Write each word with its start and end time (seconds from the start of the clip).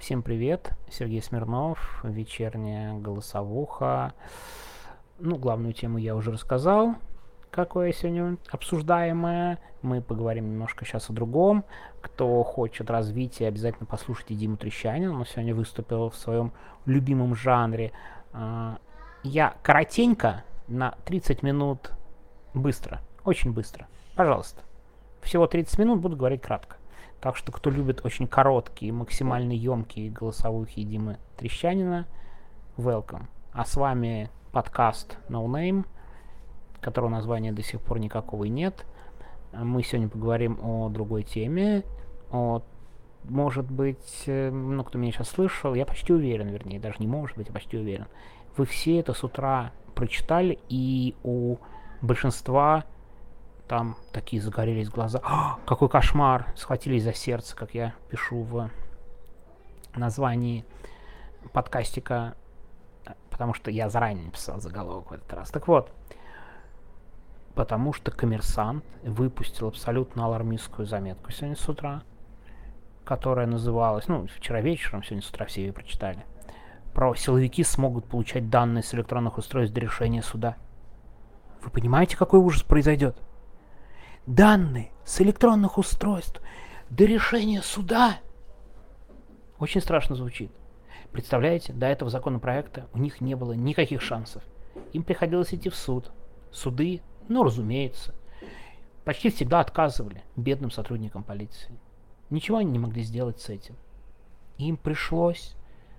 Всем 0.00 0.22
привет, 0.22 0.72
Сергей 0.90 1.20
Смирнов, 1.20 2.00
вечерняя 2.02 2.94
голосовуха. 2.94 4.14
Ну, 5.18 5.36
главную 5.36 5.74
тему 5.74 5.98
я 5.98 6.16
уже 6.16 6.32
рассказал, 6.32 6.94
какое 7.50 7.92
сегодня 7.92 8.38
обсуждаемое. 8.48 9.58
Мы 9.82 10.00
поговорим 10.00 10.52
немножко 10.52 10.86
сейчас 10.86 11.10
о 11.10 11.12
другом. 11.12 11.66
Кто 12.00 12.42
хочет 12.44 12.90
развития, 12.90 13.48
обязательно 13.48 13.84
послушайте 13.84 14.34
Диму 14.34 14.56
Трещанина. 14.56 15.14
Он 15.14 15.26
сегодня 15.26 15.54
выступил 15.54 16.08
в 16.08 16.16
своем 16.16 16.54
любимом 16.86 17.34
жанре. 17.34 17.92
А, 18.32 18.78
я 19.22 19.54
коротенько, 19.62 20.44
на 20.66 20.92
30 21.04 21.42
минут 21.42 21.92
быстро, 22.54 23.02
очень 23.26 23.52
быстро. 23.52 23.86
Пожалуйста. 24.16 24.62
Всего 25.20 25.46
30 25.46 25.78
минут, 25.78 26.00
буду 26.00 26.16
говорить 26.16 26.40
кратко. 26.40 26.79
Так 27.20 27.36
что, 27.36 27.52
кто 27.52 27.68
любит 27.68 28.00
очень 28.04 28.26
короткие, 28.26 28.92
максимально 28.92 29.52
емкие 29.52 30.10
голосовухи 30.10 30.82
Димы 30.82 31.18
Трещанина, 31.36 32.06
welcome. 32.78 33.24
А 33.52 33.66
с 33.66 33.76
вами 33.76 34.30
подкаст 34.52 35.18
No 35.28 35.44
Name, 35.44 35.84
которого 36.80 37.10
названия 37.10 37.52
до 37.52 37.62
сих 37.62 37.82
пор 37.82 37.98
никакого 37.98 38.44
и 38.44 38.48
нет. 38.48 38.86
Мы 39.52 39.82
сегодня 39.82 40.08
поговорим 40.08 40.58
о 40.62 40.88
другой 40.88 41.24
теме, 41.24 41.84
о 42.30 42.62
может 43.24 43.70
быть, 43.70 44.22
э, 44.24 44.50
ну, 44.50 44.82
кто 44.82 44.96
меня 44.96 45.12
сейчас 45.12 45.28
слышал, 45.28 45.74
я 45.74 45.84
почти 45.84 46.14
уверен, 46.14 46.48
вернее, 46.48 46.80
даже 46.80 46.96
не 47.00 47.06
может 47.06 47.36
быть, 47.36 47.48
я 47.48 47.52
почти 47.52 47.76
уверен. 47.76 48.06
Вы 48.56 48.64
все 48.64 48.98
это 48.98 49.12
с 49.12 49.22
утра 49.22 49.72
прочитали, 49.94 50.58
и 50.70 51.14
у 51.22 51.58
большинства 52.00 52.86
там 53.70 53.96
такие 54.10 54.42
загорелись 54.42 54.88
глаза. 54.88 55.20
О, 55.22 55.60
какой 55.64 55.88
кошмар! 55.88 56.52
Схватились 56.56 57.04
за 57.04 57.14
сердце, 57.14 57.54
как 57.54 57.72
я 57.72 57.94
пишу 58.10 58.42
в 58.42 58.68
названии 59.94 60.64
подкастика, 61.52 62.34
потому 63.30 63.54
что 63.54 63.70
я 63.70 63.88
заранее 63.88 64.24
написал 64.24 64.60
заголовок 64.60 65.12
в 65.12 65.14
этот 65.14 65.32
раз. 65.32 65.50
Так 65.52 65.68
вот, 65.68 65.92
потому 67.54 67.92
что 67.92 68.10
коммерсант 68.10 68.84
выпустил 69.04 69.68
абсолютно 69.68 70.24
алармистскую 70.24 70.84
заметку 70.84 71.30
сегодня 71.30 71.54
с 71.54 71.68
утра, 71.68 72.02
которая 73.04 73.46
называлась, 73.46 74.08
ну, 74.08 74.26
вчера 74.26 74.60
вечером, 74.60 75.04
сегодня 75.04 75.22
с 75.22 75.30
утра 75.30 75.46
все 75.46 75.60
ее 75.66 75.72
прочитали, 75.72 76.26
про 76.92 77.14
силовики 77.14 77.62
смогут 77.62 78.04
получать 78.06 78.50
данные 78.50 78.82
с 78.82 78.92
электронных 78.94 79.38
устройств 79.38 79.72
до 79.72 79.80
решения 79.80 80.22
суда. 80.22 80.56
Вы 81.62 81.70
понимаете, 81.70 82.16
какой 82.16 82.40
ужас 82.40 82.64
произойдет? 82.64 83.16
Данные 84.26 84.92
с 85.04 85.20
электронных 85.20 85.78
устройств 85.78 86.40
до 86.88 87.04
решения 87.04 87.62
суда. 87.62 88.18
Очень 89.58 89.80
страшно 89.80 90.16
звучит. 90.16 90.50
Представляете, 91.12 91.72
до 91.72 91.86
этого 91.86 92.10
законопроекта 92.10 92.88
у 92.92 92.98
них 92.98 93.20
не 93.20 93.34
было 93.34 93.52
никаких 93.52 94.00
шансов. 94.00 94.42
Им 94.92 95.02
приходилось 95.02 95.52
идти 95.52 95.68
в 95.68 95.74
суд. 95.74 96.12
Суды, 96.52 97.02
ну, 97.28 97.42
разумеется, 97.42 98.14
почти 99.04 99.30
всегда 99.30 99.60
отказывали 99.60 100.22
бедным 100.36 100.70
сотрудникам 100.70 101.24
полиции. 101.24 101.78
Ничего 102.30 102.58
они 102.58 102.70
не 102.70 102.78
могли 102.78 103.02
сделать 103.02 103.40
с 103.40 103.48
этим. 103.48 103.76
Им 104.58 104.76
пришлось 104.76 105.56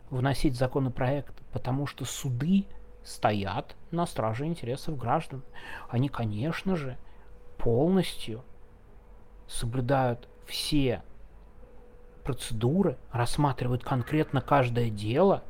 вносить 0.10 0.56
законопроект, 0.56 1.36
потому 1.52 1.88
что 1.88 2.06
суды 2.06 2.66
стоят 3.04 3.76
на 3.92 4.06
страже 4.06 4.46
интересов 4.46 4.98
граждан. 4.98 5.44
Они, 5.90 6.10
конечно 6.10 6.76
же, 6.76 6.98
полностью 7.62 8.44
соблюдают 9.48 10.28
все 10.46 11.04
процедуры, 12.24 12.98
рассматривают 13.12 13.84
конкретно 13.84 14.42
каждое 14.42 14.90
дело 14.90 15.44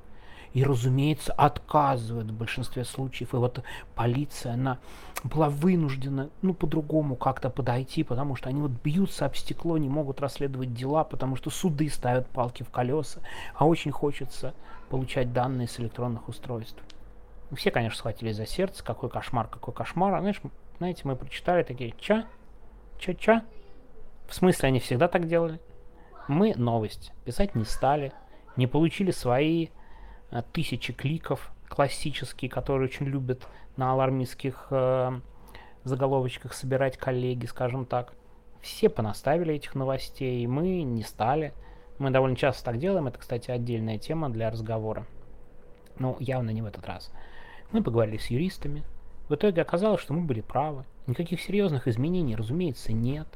и, 0.53 0.65
разумеется, 0.65 1.31
отказывают 1.31 2.29
в 2.29 2.33
большинстве 2.33 2.83
случаев. 2.83 3.33
И 3.33 3.37
вот 3.37 3.63
полиция, 3.95 4.53
она 4.53 4.79
была 5.23 5.47
вынуждена, 5.49 6.29
ну, 6.41 6.53
по-другому 6.53 7.15
как-то 7.15 7.49
подойти, 7.49 8.03
потому 8.03 8.35
что 8.35 8.49
они 8.49 8.61
вот 8.61 8.71
бьются 8.71 9.25
об 9.25 9.35
стекло, 9.35 9.77
не 9.77 9.87
могут 9.87 10.19
расследовать 10.19 10.73
дела, 10.73 11.05
потому 11.05 11.37
что 11.37 11.49
суды 11.49 11.89
ставят 11.89 12.27
палки 12.27 12.63
в 12.63 12.69
колеса, 12.69 13.21
а 13.55 13.65
очень 13.65 13.91
хочется 13.91 14.53
получать 14.89 15.31
данные 15.31 15.69
с 15.69 15.79
электронных 15.79 16.27
устройств. 16.27 16.81
Все, 17.53 17.71
конечно, 17.71 17.97
схватились 17.97 18.35
за 18.35 18.45
сердце, 18.45 18.83
какой 18.83 19.09
кошмар, 19.09 19.47
какой 19.47 19.73
кошмар. 19.73 20.13
А 20.15 20.19
знаешь, 20.19 20.41
знаете, 20.81 21.03
мы 21.03 21.15
прочитали 21.15 21.61
такие, 21.61 21.93
ча? 21.99 22.25
Ча-ча? 22.97 23.45
В 24.27 24.33
смысле, 24.33 24.69
они 24.69 24.79
всегда 24.79 25.07
так 25.07 25.27
делали? 25.27 25.59
Мы 26.27 26.55
новость 26.55 27.13
писать 27.23 27.53
не 27.53 27.65
стали, 27.65 28.13
не 28.57 28.65
получили 28.65 29.11
свои 29.11 29.67
а, 30.31 30.41
тысячи 30.41 30.91
кликов 30.91 31.51
классические, 31.69 32.49
которые 32.49 32.87
очень 32.87 33.05
любят 33.05 33.47
на 33.77 33.91
алармистских 33.91 34.69
э, 34.71 35.19
заголовочках 35.83 36.55
собирать 36.55 36.97
коллеги, 36.97 37.45
скажем 37.45 37.85
так. 37.85 38.15
Все 38.59 38.89
понаставили 38.89 39.53
этих 39.53 39.75
новостей, 39.75 40.47
мы 40.47 40.81
не 40.81 41.03
стали. 41.03 41.53
Мы 41.99 42.09
довольно 42.09 42.35
часто 42.35 42.65
так 42.65 42.79
делаем, 42.79 43.05
это, 43.05 43.19
кстати, 43.19 43.51
отдельная 43.51 43.99
тема 43.99 44.31
для 44.31 44.49
разговора. 44.49 45.05
Но 45.99 46.17
явно 46.19 46.49
не 46.49 46.63
в 46.63 46.65
этот 46.65 46.87
раз. 46.87 47.13
Мы 47.71 47.83
поговорили 47.83 48.17
с 48.17 48.31
юристами, 48.31 48.83
в 49.31 49.35
итоге 49.35 49.61
оказалось, 49.61 50.01
что 50.01 50.13
мы 50.13 50.25
были 50.25 50.41
правы. 50.41 50.83
Никаких 51.07 51.39
серьезных 51.39 51.87
изменений, 51.87 52.35
разумеется, 52.35 52.91
нет. 52.91 53.27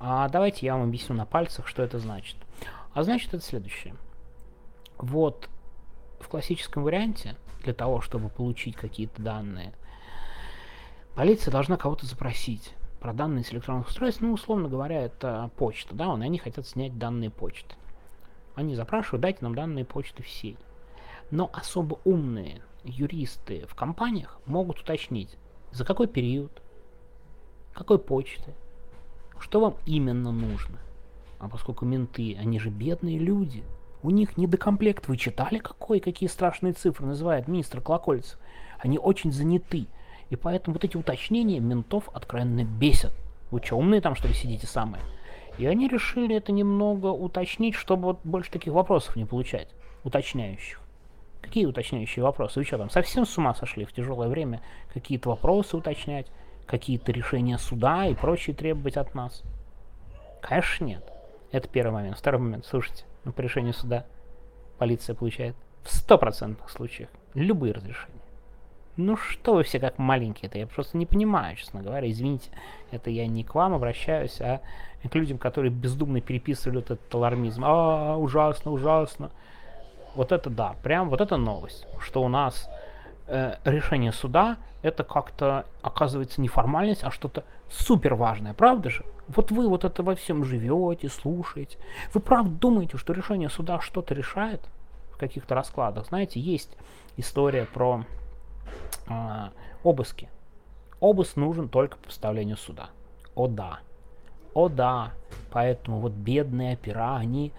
А 0.00 0.26
давайте 0.30 0.64
я 0.64 0.74
вам 0.74 0.84
объясню 0.84 1.14
на 1.14 1.26
пальцах, 1.26 1.68
что 1.68 1.82
это 1.82 1.98
значит. 1.98 2.36
А 2.94 3.02
значит 3.02 3.34
это 3.34 3.44
следующее. 3.44 3.94
Вот 4.96 5.50
в 6.20 6.28
классическом 6.28 6.84
варианте, 6.84 7.36
для 7.62 7.74
того, 7.74 8.00
чтобы 8.00 8.30
получить 8.30 8.76
какие-то 8.76 9.20
данные, 9.20 9.74
полиция 11.14 11.52
должна 11.52 11.76
кого-то 11.76 12.06
запросить 12.06 12.72
про 12.98 13.12
данные 13.12 13.44
с 13.44 13.52
электронных 13.52 13.88
устройств, 13.88 14.22
ну, 14.22 14.32
условно 14.32 14.70
говоря, 14.70 15.02
это 15.02 15.50
почта, 15.58 15.94
да, 15.94 16.06
и 16.14 16.22
они 16.22 16.38
хотят 16.38 16.66
снять 16.66 16.96
данные 16.96 17.28
почты. 17.28 17.74
Они 18.54 18.74
запрашивают, 18.74 19.20
дайте 19.20 19.40
нам 19.42 19.54
данные 19.54 19.84
почты 19.84 20.22
всей. 20.22 20.56
Но 21.30 21.50
особо 21.52 21.98
умные 22.04 22.62
юристы 22.86 23.66
в 23.68 23.74
компаниях 23.74 24.40
могут 24.46 24.80
уточнить, 24.80 25.36
за 25.72 25.84
какой 25.84 26.06
период, 26.06 26.62
какой 27.74 27.98
почты, 27.98 28.54
что 29.38 29.60
вам 29.60 29.74
именно 29.84 30.32
нужно. 30.32 30.78
А 31.38 31.48
поскольку 31.48 31.84
менты, 31.84 32.36
они 32.40 32.58
же 32.58 32.70
бедные 32.70 33.18
люди, 33.18 33.62
у 34.02 34.10
них 34.10 34.36
недокомплект. 34.36 35.08
Вы 35.08 35.16
читали, 35.16 35.58
какой, 35.58 36.00
какие 36.00 36.28
страшные 36.28 36.72
цифры 36.72 37.06
называет 37.06 37.48
министр 37.48 37.80
Колокольцев? 37.80 38.38
Они 38.78 38.98
очень 38.98 39.32
заняты. 39.32 39.86
И 40.30 40.36
поэтому 40.36 40.74
вот 40.74 40.84
эти 40.84 40.96
уточнения 40.96 41.60
ментов 41.60 42.08
откровенно 42.12 42.64
бесят. 42.64 43.12
Вы 43.50 43.60
что, 43.62 43.76
умные 43.76 44.00
там, 44.00 44.14
что 44.14 44.28
ли, 44.28 44.34
сидите 44.34 44.66
самые? 44.66 45.02
И 45.58 45.66
они 45.66 45.88
решили 45.88 46.36
это 46.36 46.52
немного 46.52 47.06
уточнить, 47.06 47.74
чтобы 47.74 48.04
вот 48.04 48.20
больше 48.24 48.50
таких 48.50 48.72
вопросов 48.72 49.16
не 49.16 49.24
получать, 49.24 49.68
уточняющих. 50.04 50.80
Какие 51.46 51.66
уточняющие 51.66 52.24
вопросы? 52.24 52.58
Вы 52.58 52.64
что 52.64 52.76
там, 52.76 52.90
совсем 52.90 53.24
с 53.24 53.38
ума 53.38 53.54
сошли 53.54 53.84
в 53.84 53.92
тяжелое 53.92 54.28
время 54.28 54.60
какие-то 54.92 55.28
вопросы 55.28 55.76
уточнять, 55.76 56.26
какие-то 56.66 57.12
решения 57.12 57.56
суда 57.56 58.06
и 58.06 58.14
прочее 58.14 58.54
требовать 58.54 58.96
от 58.96 59.14
нас? 59.14 59.44
Конечно, 60.42 60.84
нет. 60.84 61.12
Это 61.52 61.68
первый 61.68 61.92
момент. 61.92 62.18
Второй 62.18 62.40
момент. 62.40 62.66
Слушайте, 62.66 63.04
ну, 63.24 63.32
по 63.32 63.42
решению 63.42 63.74
суда 63.74 64.06
полиция 64.78 65.14
получает 65.14 65.54
в 65.84 65.94
стопроцентных 65.94 66.68
случаях 66.68 67.10
любые 67.34 67.72
разрешения. 67.72 68.20
Ну 68.96 69.16
что 69.16 69.54
вы 69.54 69.62
все 69.62 69.78
как 69.78 69.98
маленькие-то? 69.98 70.58
Я 70.58 70.66
просто 70.66 70.96
не 70.96 71.06
понимаю, 71.06 71.54
честно 71.54 71.80
говоря. 71.80 72.10
Извините, 72.10 72.50
это 72.90 73.08
я 73.08 73.28
не 73.28 73.44
к 73.44 73.54
вам 73.54 73.72
обращаюсь, 73.72 74.40
а 74.40 74.62
к 75.08 75.14
людям, 75.14 75.38
которые 75.38 75.70
бездумно 75.70 76.20
переписывали 76.20 76.80
этот 76.80 77.14
алармизм. 77.14 77.62
А, 77.64 78.16
ужасно, 78.16 78.72
ужасно. 78.72 79.30
Вот 80.16 80.32
это 80.32 80.48
да, 80.48 80.74
прям 80.82 81.10
вот 81.10 81.20
это 81.20 81.36
новость, 81.36 81.86
что 82.00 82.22
у 82.22 82.28
нас 82.28 82.70
э, 83.26 83.56
решение 83.64 84.12
суда 84.12 84.56
это 84.80 85.04
как-то 85.04 85.66
оказывается 85.82 86.40
не 86.40 86.48
формальность, 86.48 87.04
а 87.04 87.10
что-то 87.10 87.44
супер 87.68 88.14
важное, 88.14 88.54
правда 88.54 88.88
же? 88.88 89.04
Вот 89.28 89.50
вы 89.50 89.68
вот 89.68 89.84
это 89.84 90.02
во 90.02 90.14
всем 90.14 90.44
живете, 90.44 91.10
слушаете. 91.10 91.78
Вы 92.14 92.20
правда 92.20 92.50
думаете, 92.50 92.96
что 92.96 93.12
решение 93.12 93.50
суда 93.50 93.80
что-то 93.80 94.14
решает 94.14 94.62
в 95.12 95.18
каких-то 95.18 95.54
раскладах? 95.54 96.06
Знаете, 96.06 96.40
есть 96.40 96.70
история 97.18 97.66
про 97.66 98.04
э, 99.08 99.48
обыски. 99.82 100.30
Обыск 100.98 101.36
нужен 101.36 101.68
только 101.68 101.98
по 101.98 102.04
постановлению 102.04 102.56
суда. 102.56 102.88
О 103.34 103.48
да. 103.48 103.80
О 104.54 104.70
да. 104.70 105.12
Поэтому 105.50 106.00
вот 106.00 106.12
бедные 106.12 106.74
опера, 106.74 107.16
они 107.16 107.52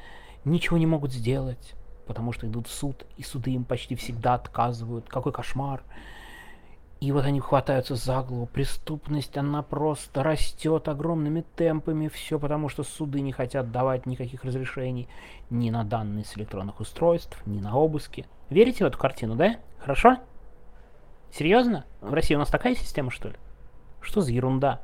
ничего 0.44 0.78
не 0.78 0.88
могут 0.88 1.14
сделать 1.14 1.76
потому 2.08 2.32
что 2.32 2.48
идут 2.48 2.68
в 2.68 2.72
суд, 2.72 3.06
и 3.18 3.24
суды 3.24 3.52
им 3.52 3.64
почти 3.64 3.96
всегда 3.96 4.34
отказывают. 4.34 5.08
Какой 5.10 5.32
кошмар. 5.32 5.84
И 7.00 7.12
вот 7.12 7.26
они 7.26 7.40
хватаются 7.40 7.96
за 7.96 8.24
голову. 8.24 8.48
Преступность, 8.48 9.38
она 9.38 9.62
просто 9.62 10.24
растет 10.24 10.88
огромными 10.88 11.46
темпами. 11.56 12.08
Все 12.08 12.40
потому, 12.40 12.70
что 12.70 12.84
суды 12.84 13.22
не 13.22 13.32
хотят 13.32 13.72
давать 13.72 14.08
никаких 14.08 14.44
разрешений 14.44 15.08
ни 15.52 15.70
на 15.70 15.84
данные 15.84 16.26
с 16.26 16.36
электронных 16.38 16.80
устройств, 16.80 17.40
ни 17.46 17.60
на 17.60 17.78
обыски. 17.78 18.26
Верите 18.50 18.84
в 18.84 18.88
эту 18.88 18.98
картину, 18.98 19.36
да? 19.36 19.58
Хорошо? 19.78 20.18
Серьезно? 21.32 21.86
В 22.02 22.14
России 22.14 22.34
у 22.34 22.40
нас 22.40 22.50
такая 22.50 22.74
система, 22.74 23.12
что 23.12 23.30
ли? 23.30 23.36
Что 24.02 24.22
за 24.22 24.32
ерунда? 24.32 24.82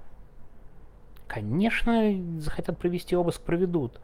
Конечно, 1.28 2.14
захотят 2.40 2.78
провести 2.78 3.16
обыск, 3.16 3.42
проведут. 3.42 4.00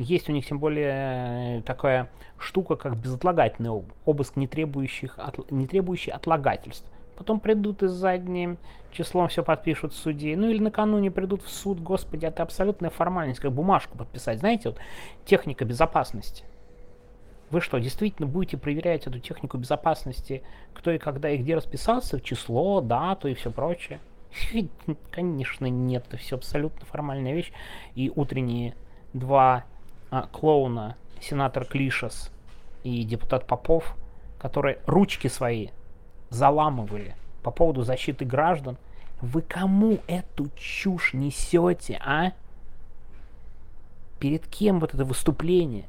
Есть 0.00 0.30
у 0.30 0.32
них 0.32 0.46
тем 0.46 0.58
более 0.58 1.58
э, 1.58 1.62
такая 1.62 2.08
штука, 2.38 2.76
как 2.76 2.96
безотлагательный 2.96 3.84
обыск, 4.06 4.36
не, 4.36 4.46
требующих, 4.46 5.18
от, 5.18 5.50
не 5.50 5.66
требующий 5.66 6.10
отлагательств. 6.10 6.90
Потом 7.16 7.38
придут 7.38 7.82
и 7.82 7.86
задним 7.88 8.56
числом 8.92 9.28
все 9.28 9.42
подпишут 9.42 9.92
в 9.92 9.96
суде. 9.96 10.34
Ну 10.38 10.48
или 10.48 10.58
накануне 10.58 11.10
придут 11.10 11.42
в 11.42 11.50
суд. 11.50 11.80
Господи, 11.80 12.24
это 12.24 12.42
абсолютная 12.42 12.88
формальность, 12.88 13.40
как 13.40 13.52
бумажку 13.52 13.98
подписать. 13.98 14.38
Знаете, 14.38 14.70
вот 14.70 14.78
техника 15.26 15.66
безопасности. 15.66 16.44
Вы 17.50 17.60
что, 17.60 17.76
действительно 17.78 18.26
будете 18.26 18.56
проверять 18.56 19.06
эту 19.06 19.18
технику 19.18 19.58
безопасности, 19.58 20.42
кто 20.72 20.92
и 20.92 20.98
когда 20.98 21.28
и 21.28 21.36
где 21.36 21.56
расписался, 21.56 22.22
число, 22.22 22.80
дату 22.80 23.28
и 23.28 23.34
все 23.34 23.50
прочее? 23.50 24.00
Конечно, 25.10 25.66
нет, 25.66 26.06
это 26.08 26.16
все 26.16 26.36
абсолютно 26.36 26.86
формальная 26.86 27.34
вещь. 27.34 27.52
И 27.94 28.10
утренние 28.14 28.74
два 29.12 29.64
а, 30.10 30.26
клоуна, 30.26 30.96
сенатор 31.20 31.64
Клишес 31.64 32.30
и 32.82 33.04
депутат 33.04 33.46
Попов, 33.46 33.96
которые 34.38 34.78
ручки 34.86 35.28
свои 35.28 35.68
заламывали 36.30 37.14
по 37.42 37.50
поводу 37.50 37.82
защиты 37.82 38.24
граждан, 38.24 38.76
вы 39.20 39.42
кому 39.42 39.98
эту 40.06 40.50
чушь 40.56 41.12
несете, 41.12 42.00
а? 42.04 42.32
Перед 44.18 44.46
кем 44.46 44.80
вот 44.80 44.94
это 44.94 45.04
выступление? 45.04 45.86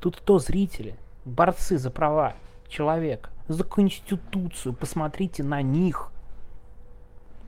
Тут 0.00 0.16
кто 0.16 0.38
зрители? 0.38 0.96
Борцы 1.24 1.78
за 1.78 1.90
права 1.90 2.34
человека, 2.68 3.30
за 3.48 3.64
Конституцию. 3.64 4.74
Посмотрите 4.74 5.42
на 5.42 5.62
них. 5.62 6.12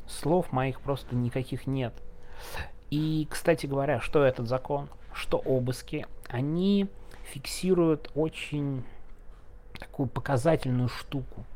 Слов 0.06 0.52
моих 0.52 0.80
просто 0.80 1.14
никаких 1.14 1.66
нет. 1.66 1.92
И, 2.90 3.26
кстати 3.30 3.66
говоря, 3.66 4.00
что 4.00 4.24
этот 4.24 4.48
закон, 4.48 4.88
что 5.12 5.38
обыски, 5.38 6.06
они 6.28 6.88
фиксируют 7.24 8.10
очень 8.14 8.84
такую 9.78 10.08
показательную 10.08 10.88
штуку– 10.88 11.44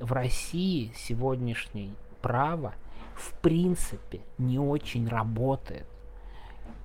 в 0.00 0.12
России 0.12 0.92
сегодняшней 0.96 1.94
право 2.22 2.74
в 3.14 3.34
принципе 3.34 4.20
не 4.38 4.58
очень 4.58 5.06
работает. 5.06 5.86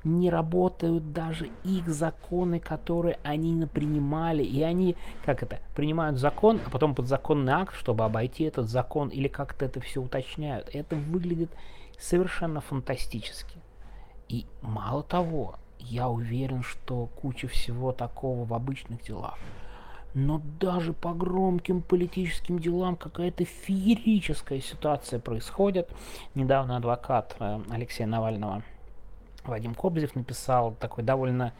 Не 0.04 0.30
работают 0.30 1.14
даже 1.14 1.50
их 1.64 1.88
законы, 1.88 2.60
которые 2.60 3.18
они 3.24 3.66
принимали. 3.66 4.44
И 4.44 4.62
они, 4.62 4.96
как 5.26 5.42
это, 5.42 5.60
принимают 5.76 6.20
закон, 6.20 6.60
а 6.64 6.70
потом 6.70 6.94
подзаконный 6.94 7.54
акт, 7.54 7.74
чтобы 7.74 8.04
обойти 8.04 8.44
этот 8.44 8.70
закон, 8.70 9.10
или 9.10 9.28
как-то 9.28 9.66
это 9.66 9.80
все 9.80 10.02
уточняют. 10.02 10.70
Это 10.74 10.96
выглядит 10.96 11.50
совершенно 11.98 12.62
фантастически. 12.62 13.58
И 14.28 14.46
мало 14.62 15.02
того, 15.02 15.56
я 15.80 16.10
уверен, 16.10 16.64
что 16.64 17.08
куча 17.22 17.48
всего 17.48 17.92
такого 17.92 18.46
в 18.46 18.54
обычных 18.54 19.04
делах 19.04 19.38
но 20.16 20.42
даже 20.62 20.94
по 20.94 21.14
громким 21.14 21.82
политическим 21.82 22.58
делам 22.58 22.96
какая-то 22.96 23.44
феерическая 23.44 24.62
ситуация 24.62 25.20
происходит. 25.20 25.90
Недавно 26.36 26.78
адвокат 26.78 27.36
э, 27.40 27.60
Алексея 27.70 28.08
Навального 28.08 28.64
Вадим 29.44 29.76
Кобзев 29.76 30.16
написал 30.16 30.72
такой 30.76 31.04
довольно 31.04 31.54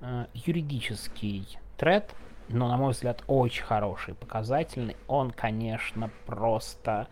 э, 0.00 0.26
юридический 0.34 1.58
тред, 1.76 2.14
но, 2.48 2.68
на 2.68 2.76
мой 2.76 2.92
взгляд, 2.92 3.24
очень 3.26 3.64
хороший, 3.64 4.14
показательный. 4.14 4.96
Он, 5.08 5.32
конечно, 5.32 6.08
просто... 6.26 7.08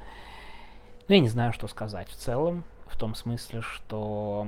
Ну, 1.08 1.16
я 1.16 1.20
не 1.20 1.28
знаю, 1.28 1.52
что 1.52 1.66
сказать 1.66 2.08
в 2.08 2.14
целом, 2.14 2.62
в 2.86 2.96
том 2.96 3.16
смысле, 3.16 3.62
что... 3.62 4.46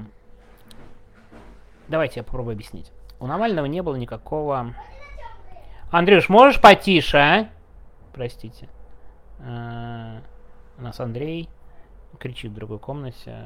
Давайте 1.88 2.20
я 2.20 2.24
попробую 2.24 2.54
объяснить. 2.54 2.92
У 3.20 3.26
Навального 3.26 3.66
не 3.66 3.82
было 3.82 3.96
никакого 3.96 4.74
Андрюш, 5.90 6.28
можешь 6.28 6.60
потише, 6.60 7.16
а? 7.16 7.48
Простите. 8.12 8.68
А, 9.40 10.20
у 10.78 10.82
нас 10.82 10.98
Андрей 10.98 11.48
кричит 12.18 12.50
в 12.50 12.54
другой 12.54 12.78
комнате 12.78 13.36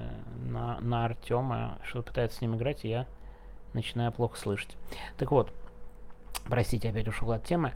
на, 0.43 0.81
на 0.81 1.05
Артема, 1.05 1.79
что 1.85 2.03
пытается 2.03 2.39
с 2.39 2.41
ним 2.41 2.57
играть, 2.57 2.85
и 2.85 2.89
я 2.89 3.07
начинаю 3.75 4.11
плохо 4.13 4.39
слышать. 4.39 4.77
Так 5.19 5.31
вот, 5.31 5.53
простите, 6.49 6.89
опять 6.91 7.09
ушел 7.09 7.31
от 7.33 7.45
темы. 7.45 7.75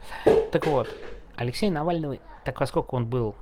Так 0.51 0.65
вот, 0.65 0.89
Алексей 1.35 1.69
Навальный, 1.69 2.19
так 2.43 2.57
поскольку 2.57 2.95
он 2.95 3.07
был, 3.07 3.35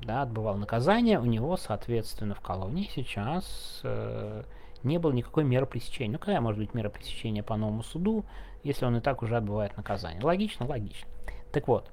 да, 0.00 0.22
отбывал 0.22 0.56
наказание, 0.56 1.18
у 1.20 1.24
него, 1.24 1.56
соответственно, 1.56 2.34
в 2.34 2.40
колонии 2.40 2.90
сейчас 2.94 3.80
э, 3.82 4.44
не 4.86 4.98
было 4.98 5.12
никакой 5.12 5.44
меры 5.44 5.66
пресечения. 5.66 6.12
Ну, 6.12 6.18
какая 6.18 6.40
может 6.40 6.58
быть 6.58 6.74
мера 6.74 6.88
пресечения 6.88 7.42
по 7.42 7.56
новому 7.56 7.82
суду? 7.82 8.24
если 8.66 8.84
он 8.84 8.96
и 8.96 9.00
так 9.00 9.22
уже 9.22 9.36
отбывает 9.36 9.76
наказание. 9.76 10.22
Логично? 10.22 10.66
Логично. 10.66 11.08
Так 11.52 11.68
вот, 11.68 11.88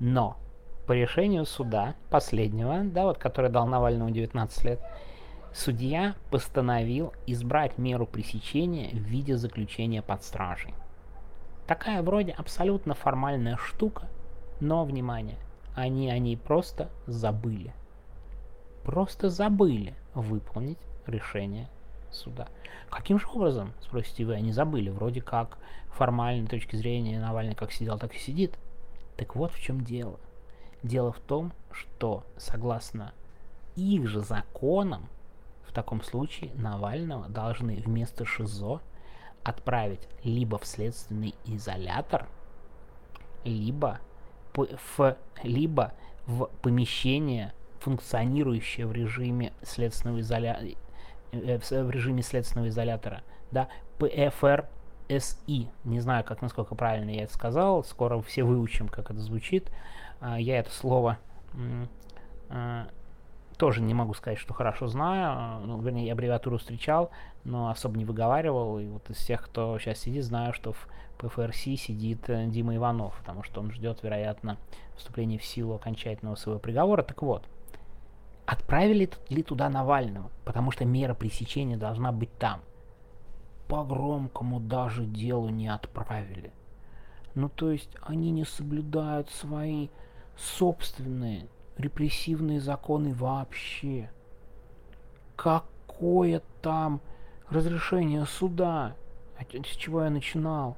но 0.00 0.38
по 0.86 0.92
решению 0.92 1.44
суда, 1.44 1.94
последнего, 2.08 2.82
да, 2.82 3.04
вот, 3.04 3.18
который 3.18 3.50
дал 3.50 3.66
Навальному 3.66 4.10
19 4.10 4.64
лет, 4.64 4.80
судья 5.52 6.14
постановил 6.30 7.12
избрать 7.26 7.76
меру 7.76 8.06
пресечения 8.06 8.88
в 8.90 9.02
виде 9.02 9.36
заключения 9.36 10.00
под 10.00 10.24
стражей. 10.24 10.74
Такая 11.66 12.02
вроде 12.02 12.32
абсолютно 12.32 12.94
формальная 12.94 13.58
штука, 13.58 14.08
но, 14.60 14.84
внимание, 14.84 15.36
они 15.74 16.10
о 16.10 16.18
ней 16.18 16.38
просто 16.38 16.88
забыли. 17.06 17.74
Просто 18.82 19.28
забыли 19.28 19.94
выполнить 20.14 20.78
решение 21.06 21.68
суда. 22.14 22.48
Каким 22.90 23.18
же 23.18 23.26
образом, 23.28 23.72
спросите 23.80 24.24
вы, 24.24 24.34
они 24.34 24.52
забыли? 24.52 24.90
Вроде 24.90 25.20
как 25.20 25.58
формальной 25.94 26.46
точки 26.46 26.76
зрения 26.76 27.20
Навальный 27.20 27.54
как 27.54 27.72
сидел, 27.72 27.98
так 27.98 28.14
и 28.14 28.18
сидит. 28.18 28.58
Так 29.16 29.36
вот 29.36 29.52
в 29.52 29.60
чем 29.60 29.82
дело. 29.82 30.18
Дело 30.82 31.12
в 31.12 31.20
том, 31.20 31.52
что 31.70 32.24
согласно 32.36 33.12
их 33.76 34.06
же 34.06 34.20
законам, 34.20 35.08
в 35.66 35.72
таком 35.72 36.02
случае 36.02 36.52
Навального 36.54 37.28
должны 37.28 37.76
вместо 37.76 38.24
ШИЗО 38.24 38.80
отправить 39.42 40.08
либо 40.22 40.58
в 40.58 40.66
следственный 40.66 41.34
изолятор, 41.44 42.28
либо 43.44 44.00
в, 44.54 45.16
либо 45.42 45.92
в 46.26 46.46
помещение, 46.62 47.52
функционирующее 47.80 48.86
в 48.86 48.92
режиме 48.92 49.52
следственного 49.62 50.20
изолятора, 50.20 50.66
э, 50.66 50.74
в 51.34 51.90
режиме 51.90 52.22
следственного 52.22 52.68
изолятора, 52.68 53.22
да, 53.50 53.68
ПФР 53.98 54.66
SI. 55.08 55.68
Не 55.84 56.00
знаю, 56.00 56.24
как 56.24 56.42
насколько 56.42 56.74
правильно 56.74 57.10
я 57.10 57.24
это 57.24 57.32
сказал. 57.32 57.84
Скоро 57.84 58.20
все 58.20 58.44
выучим, 58.44 58.88
как 58.88 59.10
это 59.10 59.20
звучит. 59.20 59.70
А, 60.20 60.38
я 60.40 60.58
это 60.58 60.70
слово 60.70 61.18
а, 62.48 62.88
тоже 63.56 63.80
не 63.80 63.94
могу 63.94 64.14
сказать, 64.14 64.38
что 64.38 64.54
хорошо 64.54 64.86
знаю. 64.86 65.34
А, 65.36 65.62
ну, 65.64 65.80
вернее, 65.80 66.12
аббревиатуру 66.12 66.58
встречал, 66.58 67.10
но 67.44 67.70
особо 67.70 67.98
не 67.98 68.04
выговаривал. 68.04 68.78
И 68.78 68.86
вот 68.86 69.08
из 69.10 69.18
тех, 69.24 69.44
кто 69.44 69.78
сейчас 69.78 69.98
сидит, 69.98 70.24
знаю, 70.24 70.52
что 70.52 70.72
в 70.72 70.88
ПФРС 71.18 71.56
сидит 71.56 72.28
э, 72.28 72.46
Дима 72.46 72.74
Иванов, 72.76 73.16
потому 73.18 73.42
что 73.44 73.60
он 73.60 73.70
ждет, 73.70 74.02
вероятно, 74.02 74.58
вступления 74.96 75.38
в 75.38 75.44
силу 75.44 75.74
окончательного 75.74 76.34
своего 76.34 76.58
приговора. 76.58 77.02
Так 77.02 77.22
вот, 77.22 77.44
отправили 78.46 79.10
ли 79.28 79.42
туда 79.42 79.68
Навального? 79.68 80.30
Потому 80.44 80.70
что 80.70 80.84
мера 80.84 81.14
пресечения 81.14 81.76
должна 81.76 82.12
быть 82.12 82.36
там– 82.38 82.60
по 83.68 83.82
громкому 83.82 84.60
даже 84.60 85.04
делу 85.04 85.48
не 85.48 85.68
отправили. 85.68 86.52
Ну 87.34 87.48
то 87.48 87.70
есть 87.70 87.90
они 88.02 88.30
не 88.30 88.44
соблюдают 88.44 89.30
свои 89.30 89.88
собственные 90.36 91.48
репрессивные 91.76 92.60
законы 92.60 93.14
вообще. 93.14 94.10
Какое 95.36 96.42
там 96.62 97.00
разрешение 97.48 98.26
суда? 98.26 98.94
С 99.38 99.76
чего 99.76 100.04
я 100.04 100.10
начинал? 100.10 100.76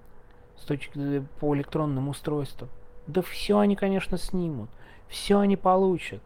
С 0.56 0.64
точки 0.64 1.22
по 1.40 1.54
электронным 1.54 2.08
устройствам. 2.08 2.70
Да 3.06 3.20
все 3.20 3.58
они, 3.58 3.76
конечно, 3.76 4.16
снимут. 4.16 4.70
Все 5.08 5.38
они 5.38 5.56
получат 5.56 6.22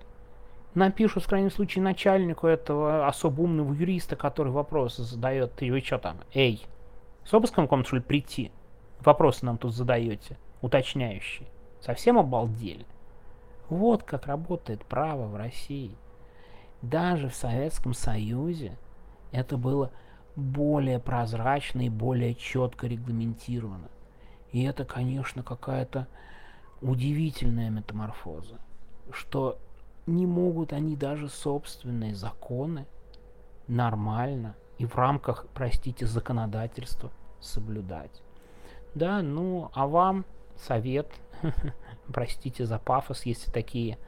напишут 0.74 1.24
в 1.24 1.28
крайнем 1.28 1.50
случае 1.50 1.82
начальнику 1.82 2.46
этого 2.46 3.06
особо 3.06 3.42
умного 3.42 3.72
юриста, 3.72 4.16
который 4.16 4.52
вопросы 4.52 5.02
задает. 5.02 5.54
Ты 5.54 5.70
вы 5.70 5.80
что 5.80 5.98
там? 5.98 6.18
Эй, 6.34 6.64
с 7.24 7.34
обыском 7.34 7.68
к 7.68 7.70
вам, 7.70 7.84
что 7.84 7.96
ли, 7.96 8.02
прийти? 8.02 8.52
Вопросы 9.00 9.46
нам 9.46 9.58
тут 9.58 9.74
задаете, 9.74 10.36
уточняющие. 10.60 11.48
Совсем 11.80 12.18
обалдели? 12.18 12.86
Вот 13.68 14.02
как 14.02 14.26
работает 14.26 14.84
право 14.84 15.26
в 15.26 15.36
России. 15.36 15.96
Даже 16.82 17.28
в 17.28 17.34
Советском 17.34 17.94
Союзе 17.94 18.76
это 19.32 19.56
было 19.56 19.90
более 20.36 20.98
прозрачно 20.98 21.82
и 21.82 21.88
более 21.88 22.34
четко 22.34 22.86
регламентировано. 22.86 23.88
И 24.52 24.64
это, 24.64 24.84
конечно, 24.84 25.42
какая-то 25.42 26.08
удивительная 26.80 27.70
метаморфоза, 27.70 28.58
что 29.12 29.58
не 30.10 30.26
могут 30.26 30.72
они 30.72 30.96
даже 30.96 31.28
собственные 31.28 32.14
законы 32.14 32.86
нормально 33.66 34.56
и 34.78 34.86
в 34.86 34.96
рамках, 34.96 35.46
простите, 35.54 36.06
законодательства 36.06 37.10
соблюдать. 37.40 38.22
Да, 38.94 39.22
ну, 39.22 39.70
а 39.74 39.86
вам 39.86 40.24
совет, 40.56 41.08
простите 42.12 42.64
за 42.66 42.78
пафос, 42.78 43.24
если 43.24 43.50
такие 43.50 43.98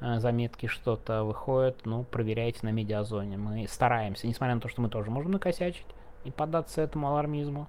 э, 0.00 0.18
заметки 0.20 0.66
что-то 0.66 1.24
выходят, 1.24 1.84
ну, 1.84 2.04
проверяйте 2.04 2.60
на 2.62 2.70
медиазоне. 2.70 3.36
Мы 3.36 3.66
стараемся, 3.68 4.26
несмотря 4.26 4.54
на 4.54 4.60
то, 4.60 4.68
что 4.68 4.80
мы 4.80 4.88
тоже 4.88 5.10
можем 5.10 5.32
накосячить 5.32 5.86
и 6.24 6.30
поддаться 6.30 6.80
этому 6.80 7.08
алармизму, 7.08 7.68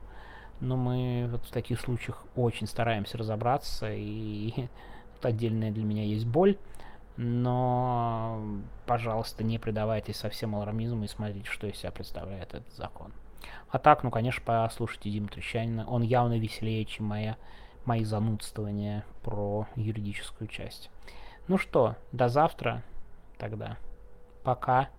но 0.59 0.77
мы 0.77 1.27
вот 1.29 1.45
в 1.45 1.51
таких 1.51 1.79
случаях 1.79 2.23
очень 2.35 2.67
стараемся 2.67 3.17
разобраться, 3.17 3.91
и 3.91 4.53
это 5.17 5.29
отдельная 5.29 5.71
для 5.71 5.83
меня 5.83 6.03
есть 6.03 6.25
боль, 6.25 6.57
но, 7.17 8.41
пожалуйста, 8.85 9.43
не 9.43 9.59
предавайтесь 9.59 10.17
совсем 10.17 10.55
алармизму 10.55 11.03
и 11.03 11.07
смотрите, 11.07 11.49
что 11.49 11.67
из 11.67 11.77
себя 11.77 11.91
представляет 11.91 12.53
этот 12.53 12.73
закон. 12.73 13.13
А 13.69 13.79
так, 13.79 14.03
ну, 14.03 14.11
конечно, 14.11 14.41
послушайте 14.45 15.11
Диму 15.11 15.27
Трещанина. 15.27 15.87
Он 15.87 16.01
явно 16.01 16.39
веселее, 16.39 16.85
чем 16.85 17.05
моя, 17.05 17.37
мои 17.85 18.03
занудствования 18.03 19.05
про 19.21 19.67
юридическую 19.75 20.47
часть. 20.47 20.89
Ну 21.47 21.57
что, 21.57 21.95
до 22.11 22.29
завтра 22.29 22.83
тогда. 23.37 23.77
Пока. 24.43 24.89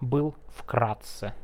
Был 0.00 0.34
вкратце. 0.48 1.34